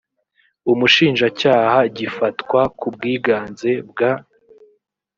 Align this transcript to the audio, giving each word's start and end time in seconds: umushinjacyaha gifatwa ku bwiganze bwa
umushinjacyaha 0.71 1.79
gifatwa 1.97 2.61
ku 2.77 2.87
bwiganze 2.95 3.69
bwa 3.89 4.11